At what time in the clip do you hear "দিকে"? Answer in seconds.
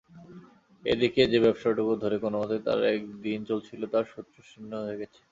1.01-1.21